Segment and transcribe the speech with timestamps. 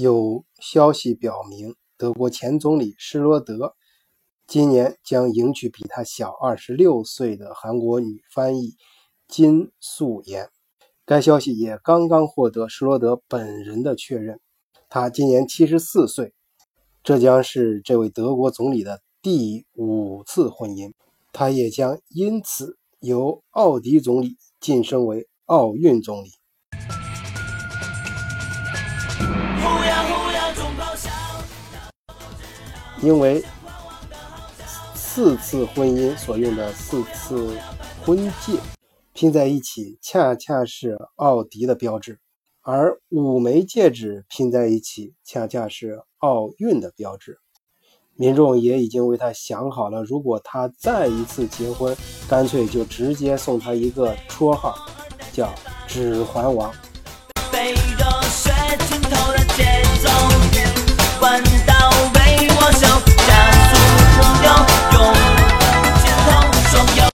[0.00, 3.74] 有消息表明，德国前总理施罗德
[4.46, 8.76] 今年将迎娶比他小二十六岁的韩国女翻译
[9.28, 10.48] 金素妍。
[11.04, 14.40] 该消息也刚刚获得施罗德本人的确认。
[14.88, 16.32] 他今年七十四岁，
[17.02, 20.94] 这将是这位德国总理的第五次婚姻。
[21.30, 26.30] 他也将因此由奥迪总理晋升为奥运总理。
[33.02, 33.42] 因为
[34.94, 37.58] 四次婚姻所用的四次
[38.04, 38.58] 婚戒
[39.12, 42.14] 拼在一起，恰恰是奥迪的标志；
[42.62, 47.38] 而五枚戒指拼在一起，恰恰是奥运的标志。
[48.14, 51.96] 民众也已经为他想好了，如果他再一次结婚，
[52.28, 54.74] 干脆就直接送他一个绰号，
[55.32, 55.50] 叫
[55.88, 56.70] “指环王”。